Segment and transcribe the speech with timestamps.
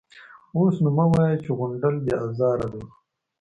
[0.55, 2.83] _اوس نو مه وايه چې غونډل بې ازاره دی.